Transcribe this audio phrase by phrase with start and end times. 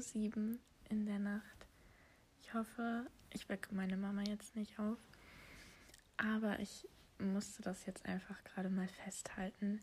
[0.00, 0.58] 7 Uhr
[0.90, 1.66] in der Nacht.
[2.40, 4.98] Ich hoffe, ich wecke meine Mama jetzt nicht auf.
[6.16, 9.80] Aber ich musste das jetzt einfach gerade mal festhalten.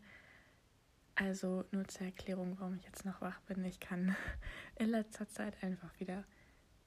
[1.14, 3.64] Also nur zur Erklärung, warum ich jetzt noch wach bin.
[3.64, 4.16] Ich kann
[4.76, 6.24] in letzter Zeit einfach wieder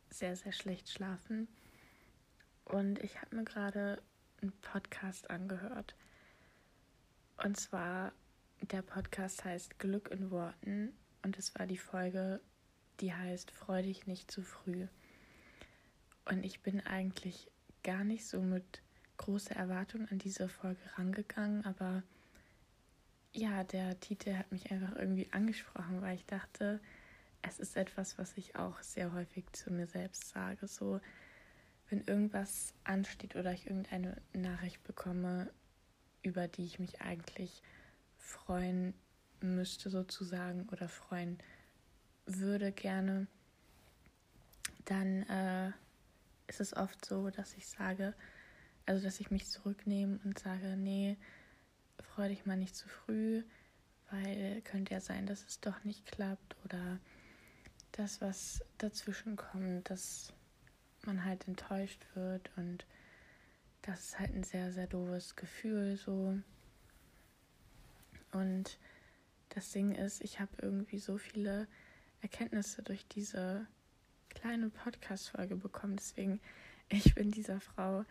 [0.10, 1.48] sehr, sehr schlecht schlafen.
[2.64, 4.02] Und ich habe mir gerade
[4.42, 5.96] einen Podcast angehört.
[7.44, 8.14] Und zwar,
[8.62, 10.96] der Podcast heißt Glück in Worten.
[11.22, 12.40] Und es war die Folge,
[13.00, 14.88] die heißt Freu dich nicht zu früh.
[16.26, 17.52] Und ich bin eigentlich
[17.84, 18.82] gar nicht so mit
[19.18, 22.04] großer Erwartung an diese Folge rangegangen, aber
[23.32, 26.80] ja, der Titel hat mich einfach irgendwie angesprochen, weil ich dachte,
[27.42, 30.68] es ist etwas, was ich auch sehr häufig zu mir selbst sage.
[30.68, 31.00] So,
[31.90, 35.52] wenn irgendwas ansteht oder ich irgendeine Nachricht bekomme,
[36.24, 37.62] über die ich mich eigentlich
[38.18, 38.94] freuen
[39.42, 41.38] müsste, sozusagen, oder freuen
[42.26, 43.28] würde gerne,
[44.86, 45.72] dann äh,
[46.48, 48.14] ist es oft so, dass ich sage,
[48.86, 51.18] also dass ich mich zurücknehme und sage, nee,
[52.00, 53.44] freu dich mal nicht zu früh,
[54.12, 57.00] weil könnte ja sein, dass es doch nicht klappt oder
[57.92, 60.34] das, was dazwischen kommt, dass
[61.06, 62.86] man halt enttäuscht wird und
[63.82, 66.38] das ist halt ein sehr, sehr doofes Gefühl so.
[68.32, 68.80] Und
[69.50, 71.68] das Ding ist, ich habe irgendwie so viele
[72.22, 73.68] Erkenntnisse durch diese
[74.30, 75.96] kleine Podcast-Folge bekommen.
[75.98, 76.40] Deswegen,
[76.90, 78.06] ich bin dieser Frau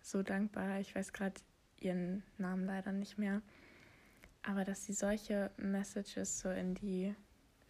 [0.00, 0.80] so dankbar.
[0.80, 1.40] Ich weiß gerade
[1.80, 3.42] ihren Namen leider nicht mehr.
[4.42, 7.14] Aber dass sie solche Messages so in die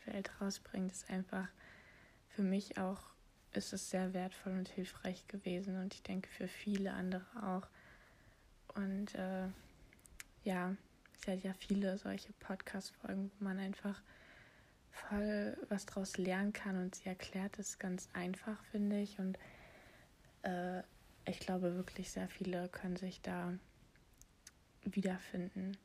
[0.07, 1.49] Welt rausbringt, ist einfach
[2.29, 3.01] für mich auch,
[3.53, 5.81] ist es sehr wertvoll und hilfreich gewesen.
[5.81, 7.69] Und ich denke für viele andere auch.
[8.75, 9.47] Und äh,
[10.43, 10.77] ja,
[11.21, 14.03] es hat ja viele solche Podcast-Folgen, wo man einfach
[14.95, 19.19] voll was draus lernen kann und sie erklärt es ganz einfach, finde ich.
[19.19, 19.39] Und
[20.43, 20.83] äh,
[21.27, 23.55] ich glaube wirklich, sehr viele können sich da
[24.83, 25.77] wiederfinden.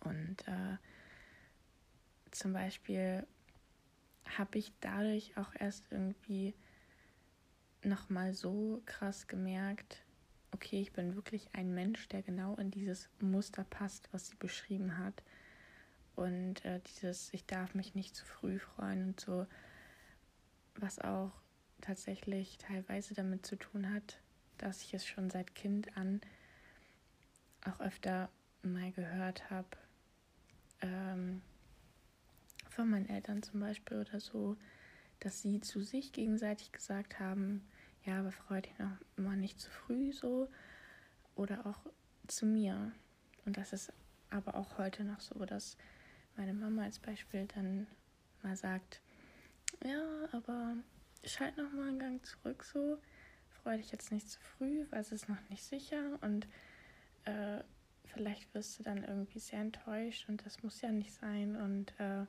[0.00, 0.76] Und äh,
[2.30, 3.26] zum Beispiel
[4.38, 6.54] habe ich dadurch auch erst irgendwie
[7.82, 10.02] nochmal so krass gemerkt,
[10.52, 14.98] okay, ich bin wirklich ein Mensch, der genau in dieses Muster passt, was sie beschrieben
[14.98, 15.22] hat.
[16.20, 19.46] Und äh, dieses, ich darf mich nicht zu früh freuen und so,
[20.74, 21.32] was auch
[21.80, 24.18] tatsächlich teilweise damit zu tun hat,
[24.58, 26.20] dass ich es schon seit Kind an
[27.64, 28.28] auch öfter
[28.62, 29.68] mal gehört habe,
[30.82, 31.40] ähm,
[32.68, 34.58] von meinen Eltern zum Beispiel oder so,
[35.20, 37.66] dass sie zu sich gegenseitig gesagt haben,
[38.04, 40.50] ja, aber freu dich noch mal nicht zu früh so
[41.34, 41.78] oder auch
[42.26, 42.92] zu mir.
[43.46, 43.90] Und das ist
[44.28, 45.78] aber auch heute noch so, dass
[46.40, 47.86] meine Mama als Beispiel dann
[48.42, 49.02] mal sagt,
[49.84, 50.74] ja, aber
[51.22, 52.96] schalt noch mal einen Gang zurück so.
[53.50, 56.48] Freu dich jetzt nicht zu früh, weil es ist noch nicht sicher und
[57.26, 57.62] äh,
[58.06, 62.24] vielleicht wirst du dann irgendwie sehr enttäuscht und das muss ja nicht sein und äh,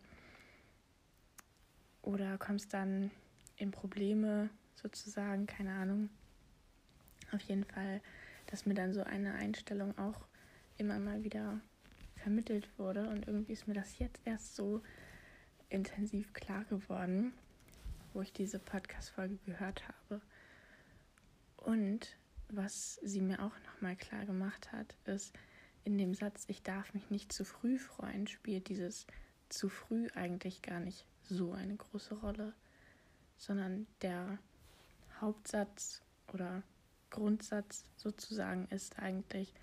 [2.02, 3.12] oder kommst dann
[3.56, 6.10] in Probleme sozusagen, keine Ahnung.
[7.32, 8.02] Auf jeden Fall,
[8.48, 10.28] dass mir dann so eine Einstellung auch
[10.78, 11.62] immer mal wieder
[12.22, 14.82] vermittelt wurde und irgendwie ist mir das jetzt erst so
[15.70, 17.34] intensiv klar geworden
[18.14, 20.22] wo ich diese Podcast-Folge gehört habe.
[21.58, 22.18] Und
[22.50, 25.34] was sie mir auch nochmal klar gemacht hat, ist,
[25.84, 29.08] in dem Satz, ich darf mich nicht zu früh freuen, spielt dieses
[29.50, 32.54] zu früh eigentlich gar nicht so eine große Rolle,
[33.38, 34.38] sondern der
[35.20, 36.02] Hauptsatz
[36.34, 36.62] oder
[37.10, 39.54] Grundsatz sozusagen ist eigentlich,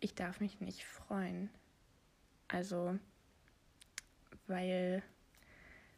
[0.00, 1.48] ich darf mich nicht freuen.
[2.52, 2.98] Also,
[4.46, 5.02] weil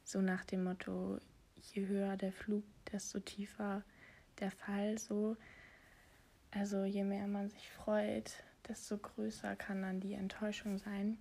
[0.04, 1.18] so nach dem Motto,
[1.72, 3.82] je höher der Flug, desto tiefer
[4.38, 5.36] der Fall so.
[6.52, 11.18] Also je mehr man sich freut, desto größer kann dann die Enttäuschung sein,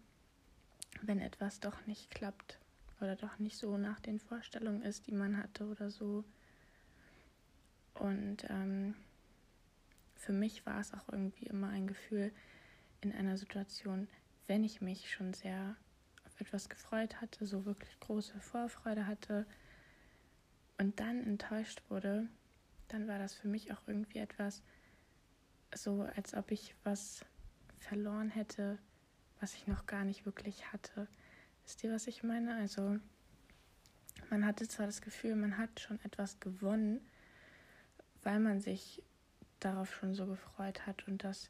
[1.01, 2.59] wenn etwas doch nicht klappt
[3.01, 6.23] oder doch nicht so nach den Vorstellungen ist, die man hatte oder so.
[7.95, 8.93] Und ähm,
[10.15, 12.31] für mich war es auch irgendwie immer ein Gefühl
[13.01, 14.07] in einer Situation,
[14.47, 15.75] wenn ich mich schon sehr
[16.25, 19.45] auf etwas gefreut hatte, so wirklich große Vorfreude hatte,
[20.77, 22.27] und dann enttäuscht wurde,
[22.87, 24.63] dann war das für mich auch irgendwie etwas
[25.73, 27.25] so, als ob ich was
[27.79, 28.77] verloren hätte,
[29.39, 31.07] was ich noch gar nicht wirklich hatte.
[31.63, 32.55] Wisst ihr, was ich meine?
[32.55, 32.97] Also,
[34.29, 37.01] man hatte zwar das Gefühl, man hat schon etwas gewonnen,
[38.21, 39.01] weil man sich
[39.59, 41.49] darauf schon so gefreut hat und das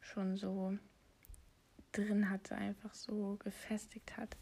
[0.00, 0.78] schon so
[1.92, 4.36] drin hatte, einfach so gefestigt hat.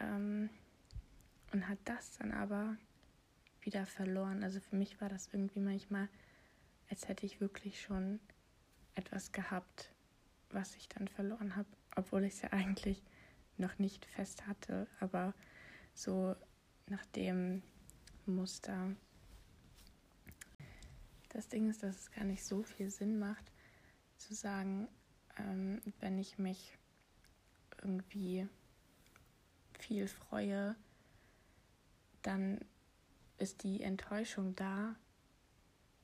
[0.00, 0.50] Ähm,
[1.52, 2.76] und hat das dann aber
[3.60, 4.42] wieder verloren.
[4.42, 6.08] Also für mich war das irgendwie manchmal,
[6.90, 8.20] als hätte ich wirklich schon
[8.94, 9.92] etwas gehabt,
[10.50, 13.02] was ich dann verloren habe, obwohl ich es ja eigentlich
[13.56, 15.34] noch nicht fest hatte, aber
[15.94, 16.34] so
[16.88, 17.62] nach dem
[18.26, 18.94] Muster.
[21.28, 23.50] Das Ding ist, dass es gar nicht so viel Sinn macht,
[24.16, 24.88] zu sagen,
[25.38, 26.76] ähm, wenn ich mich
[27.82, 28.48] irgendwie
[29.78, 30.76] viel freue,
[32.22, 32.60] dann
[33.38, 34.96] ist die Enttäuschung da.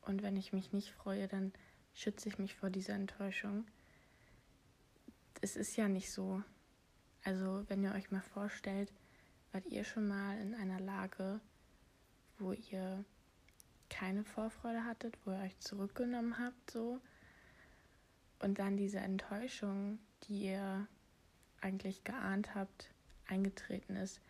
[0.03, 1.53] Und wenn ich mich nicht freue, dann
[1.95, 3.67] schütze ich mich vor dieser Enttäuschung.
[5.41, 6.43] Es ist ja nicht so.
[7.25, 8.93] Also wenn ihr euch mal vorstellt,
[9.53, 11.41] wart ihr schon mal in einer Lage,
[12.39, 13.05] wo ihr
[13.89, 17.01] keine Vorfreude hattet, wo ihr euch zurückgenommen habt, so.
[18.41, 20.87] Und dann diese Enttäuschung, die ihr
[21.61, 22.91] eigentlich geahnt habt,
[23.27, 24.21] eingetreten ist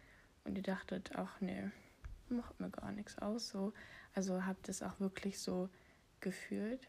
[0.44, 1.70] und ihr dachtet, ach nee,
[2.28, 3.72] macht mir gar nichts aus, so.
[4.14, 5.68] Also habt es auch wirklich so
[6.20, 6.88] gefühlt.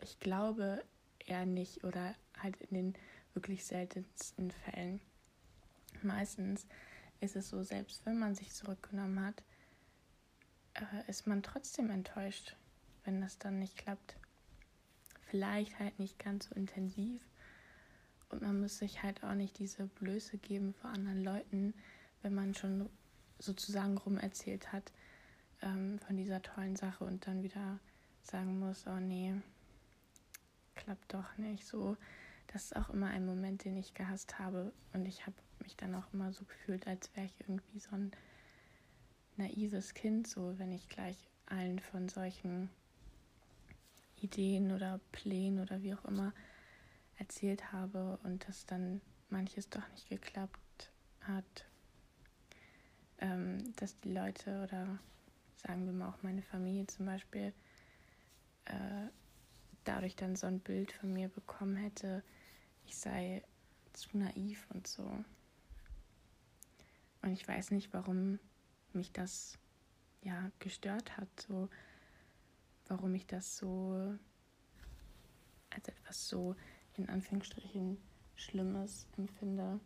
[0.00, 0.84] Ich glaube
[1.18, 2.94] eher nicht oder halt in den
[3.32, 5.00] wirklich seltensten Fällen.
[6.02, 6.66] Meistens
[7.20, 9.42] ist es so, selbst wenn man sich zurückgenommen hat,
[10.74, 12.56] äh, ist man trotzdem enttäuscht,
[13.04, 14.16] wenn das dann nicht klappt.
[15.26, 17.22] Vielleicht halt nicht ganz so intensiv
[18.28, 21.74] und man muss sich halt auch nicht diese Blöße geben vor anderen Leuten,
[22.22, 22.88] wenn man schon
[23.38, 24.92] sozusagen rum erzählt hat
[25.62, 27.78] ähm, von dieser tollen Sache und dann wieder
[28.22, 29.34] sagen muss, oh nee,
[30.74, 31.96] klappt doch nicht so.
[32.48, 35.94] Das ist auch immer ein Moment, den ich gehasst habe und ich habe mich dann
[35.94, 38.12] auch immer so gefühlt, als wäre ich irgendwie so ein
[39.36, 41.16] naives Kind, so wenn ich gleich
[41.46, 42.70] allen von solchen
[44.24, 46.32] Ideen oder Plänen oder wie auch immer
[47.16, 49.00] erzählt habe und das dann
[49.30, 50.90] manches doch nicht geklappt
[51.20, 51.66] hat,
[53.18, 54.98] ähm, dass die Leute oder
[55.56, 57.52] sagen wir mal auch meine Familie zum Beispiel
[58.64, 59.08] äh,
[59.84, 62.22] dadurch dann so ein Bild von mir bekommen hätte,
[62.86, 63.42] ich sei
[63.92, 65.04] zu naiv und so.
[67.22, 68.38] Und ich weiß nicht, warum
[68.92, 69.58] mich das
[70.22, 71.68] ja gestört hat, so
[72.88, 74.16] warum ich das so
[75.70, 76.54] als etwas so
[76.94, 77.98] in Anführungsstrichen
[78.36, 79.80] Schlimmes empfinde,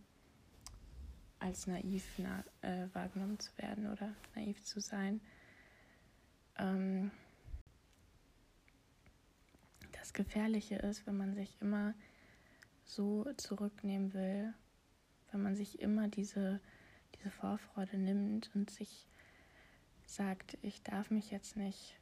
[1.39, 5.21] als naiv na, äh, wahrgenommen zu werden oder naiv zu sein.
[6.57, 7.11] Ähm,
[9.93, 11.95] das Gefährliche ist, wenn man sich immer
[12.85, 14.55] so zurücknehmen will,
[15.31, 16.61] wenn man sich immer diese
[17.15, 19.07] diese Vorfreude nimmt und sich
[20.05, 21.98] sagt, ich darf mich jetzt nicht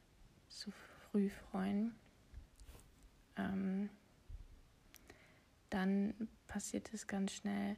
[0.56, 1.94] zu früh freuen,
[3.36, 3.90] ähm,
[5.70, 7.76] dann passiert es ganz schnell,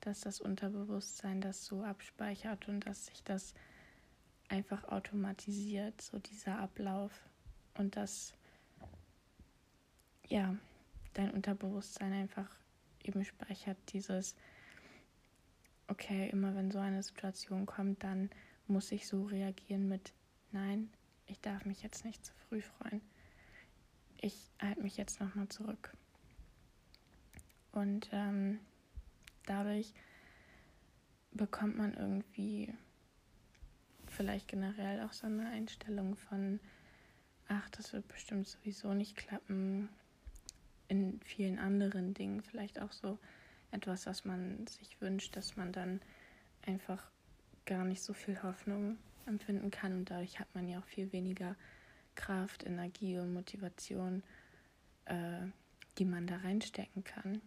[0.00, 3.54] dass das Unterbewusstsein das so abspeichert und dass sich das
[4.48, 7.12] einfach automatisiert, so dieser Ablauf.
[7.74, 8.34] Und dass
[10.26, 10.56] ja
[11.14, 12.48] dein Unterbewusstsein einfach
[13.04, 14.34] eben speichert dieses
[15.88, 18.30] okay, immer wenn so eine Situation kommt, dann
[18.66, 20.12] muss ich so reagieren mit,
[20.52, 20.90] nein,
[21.28, 23.00] ich darf mich jetzt nicht zu früh freuen.
[24.20, 25.92] Ich halte mich jetzt nochmal zurück.
[27.72, 28.58] Und ähm,
[29.46, 29.94] dadurch
[31.30, 32.74] bekommt man irgendwie
[34.06, 36.58] vielleicht generell auch so eine Einstellung von,
[37.46, 39.88] ach, das wird bestimmt sowieso nicht klappen.
[40.88, 43.18] In vielen anderen Dingen vielleicht auch so,
[43.70, 46.00] etwas, was man sich wünscht, dass man dann
[46.66, 47.10] einfach
[47.66, 51.56] gar nicht so viel Hoffnung empfinden kann und dadurch hat man ja auch viel weniger
[52.14, 54.22] Kraft, Energie und Motivation,
[55.04, 55.46] äh,
[55.98, 57.40] die man da reinstecken kann.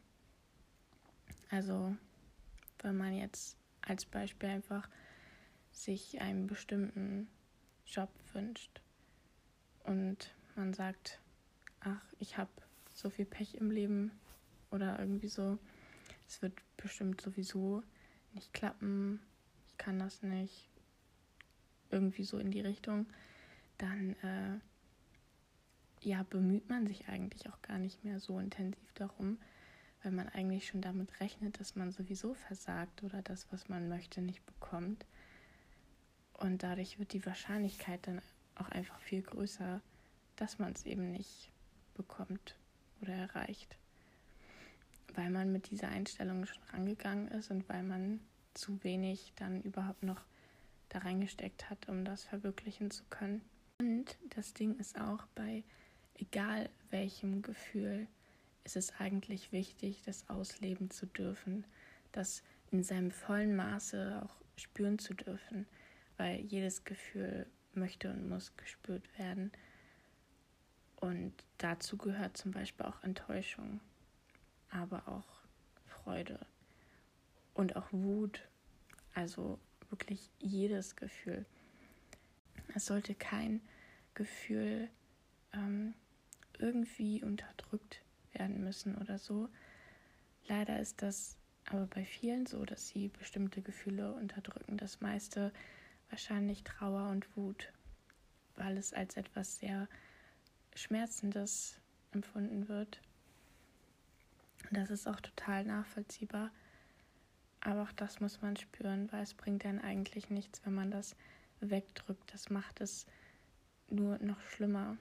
[1.49, 1.95] Also
[2.79, 4.87] wenn man jetzt als Beispiel einfach
[5.71, 7.27] sich einen bestimmten
[7.85, 8.81] Job wünscht
[9.83, 11.19] und man sagt,
[11.81, 12.49] ach, ich habe
[12.93, 14.11] so viel Pech im Leben
[14.69, 15.57] oder irgendwie so,
[16.27, 17.83] es wird bestimmt sowieso
[18.33, 19.21] nicht klappen,
[19.67, 20.70] ich kann das nicht,
[21.91, 23.05] irgendwie so in die Richtung,
[23.77, 24.59] dann äh,
[26.01, 29.37] ja, bemüht man sich eigentlich auch gar nicht mehr so intensiv darum,
[30.03, 34.21] weil man eigentlich schon damit rechnet, dass man sowieso versagt oder das, was man möchte,
[34.21, 35.05] nicht bekommt.
[36.33, 38.21] Und dadurch wird die Wahrscheinlichkeit dann
[38.55, 39.81] auch einfach viel größer,
[40.35, 41.51] dass man es eben nicht
[41.93, 42.55] bekommt
[43.01, 43.77] oder erreicht
[45.15, 48.19] weil man mit dieser Einstellung schon rangegangen ist und weil man
[48.53, 50.21] zu wenig dann überhaupt noch
[50.91, 53.41] da reingesteckt hat, um das verwirklichen zu können.
[53.79, 55.63] Und das Ding ist auch bei
[56.15, 58.07] egal welchem Gefühl
[58.63, 61.65] ist es eigentlich wichtig, das ausleben zu dürfen,
[62.11, 65.65] das in seinem vollen Maße auch spüren zu dürfen,
[66.17, 69.51] weil jedes Gefühl möchte und muss gespürt werden.
[70.97, 73.79] Und dazu gehört zum Beispiel auch Enttäuschung,
[74.69, 75.41] aber auch
[75.85, 76.39] Freude
[77.53, 78.47] und auch Wut.
[79.15, 79.59] Also
[79.91, 81.45] wirklich jedes Gefühl.
[82.73, 83.61] Es sollte kein
[84.13, 84.89] Gefühl
[85.53, 85.93] ähm,
[86.57, 88.01] irgendwie unterdrückt
[88.33, 89.49] werden müssen oder so.
[90.47, 94.77] Leider ist das aber bei vielen so, dass sie bestimmte Gefühle unterdrücken.
[94.77, 95.51] Das meiste
[96.09, 97.71] wahrscheinlich Trauer und Wut,
[98.55, 99.87] weil es als etwas sehr
[100.75, 101.79] Schmerzendes
[102.11, 103.01] empfunden wird.
[104.69, 106.51] Und das ist auch total nachvollziehbar.
[107.61, 111.15] Aber auch das muss man spüren, weil es bringt dann eigentlich nichts, wenn man das
[111.59, 112.33] wegdrückt.
[112.33, 113.05] Das macht es
[113.89, 114.97] nur noch schlimmer.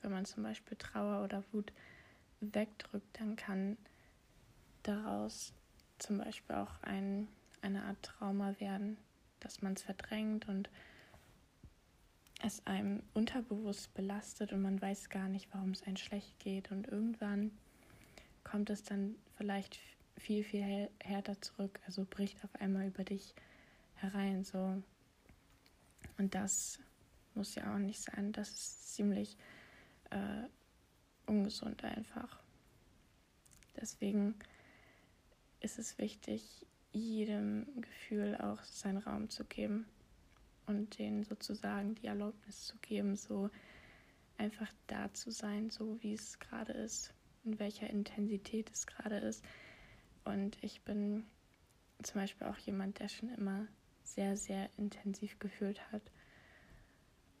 [0.00, 1.72] Wenn man zum Beispiel Trauer oder Wut
[2.40, 3.76] wegdrückt, dann kann
[4.84, 5.52] daraus
[5.98, 7.28] zum Beispiel auch ein,
[7.62, 8.96] eine Art Trauma werden,
[9.40, 10.70] dass man es verdrängt und
[12.42, 16.72] es einem unterbewusst belastet und man weiß gar nicht, warum es einem schlecht geht.
[16.72, 17.52] Und irgendwann
[18.42, 19.78] kommt es dann vielleicht
[20.16, 23.34] viel, viel härter zurück, also bricht auf einmal über dich
[23.96, 24.44] herein.
[24.44, 24.82] So.
[26.18, 26.78] Und das
[27.34, 28.32] muss ja auch nicht sein.
[28.32, 29.36] Das ist ziemlich
[30.10, 30.44] äh,
[31.26, 32.38] ungesund einfach.
[33.80, 34.34] Deswegen
[35.60, 39.86] ist es wichtig, jedem Gefühl auch seinen Raum zu geben
[40.66, 43.50] und denen sozusagen die Erlaubnis zu geben, so
[44.36, 47.14] einfach da zu sein, so wie es gerade ist,
[47.44, 49.44] in welcher Intensität es gerade ist.
[50.24, 51.24] Und ich bin
[52.02, 53.66] zum Beispiel auch jemand, der schon immer
[54.02, 56.02] sehr, sehr intensiv gefühlt hat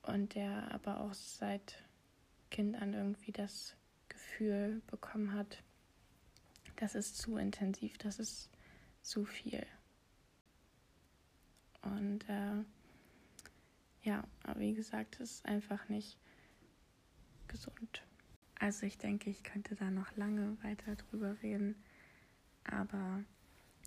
[0.02, 1.82] und der aber auch seit
[2.50, 3.74] Kind an irgendwie das
[4.08, 5.62] Gefühl bekommen hat,
[6.76, 8.50] das ist zu intensiv, das ist
[9.02, 9.66] zu viel.
[11.82, 12.64] Und äh,
[14.02, 16.18] ja, aber wie gesagt, es ist einfach nicht
[17.48, 18.02] gesund.
[18.58, 21.76] Also ich denke, ich könnte da noch lange weiter drüber reden,
[22.64, 23.22] aber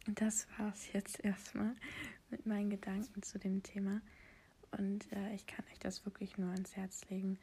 [0.08, 1.76] das war es jetzt erstmal
[2.30, 4.02] mit meinen Gedanken zu dem Thema.
[4.72, 7.40] Und äh, ich kann euch das wirklich nur ans Herz legen,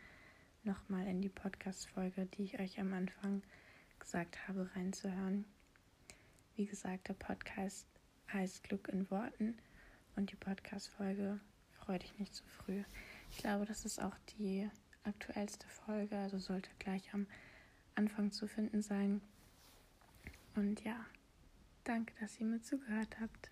[0.64, 3.42] nochmal in die Podcast-Folge, die ich euch am Anfang
[3.98, 5.44] gesagt habe, reinzuhören.
[6.56, 7.86] Wie gesagt, der Podcast
[8.32, 9.56] heißt Glück in Worten
[10.16, 11.40] und die Podcast-Folge
[11.72, 12.84] Freu dich nicht zu früh.
[13.30, 14.70] Ich glaube, das ist auch die
[15.02, 17.26] aktuellste Folge, also sollte gleich am
[17.96, 19.20] Anfang zu finden sein.
[20.54, 21.04] Und ja,
[21.84, 23.50] danke, dass ihr mir zugehört habt.